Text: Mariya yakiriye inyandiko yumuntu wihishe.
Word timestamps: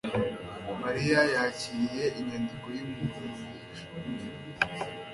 Mariya 0.81 1.19
yakiriye 1.35 2.05
inyandiko 2.19 2.65
yumuntu 2.77 3.17
wihishe. 3.23 3.85